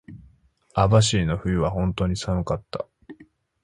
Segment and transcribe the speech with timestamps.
[0.73, 2.87] 網走の冬は本当に寒かった。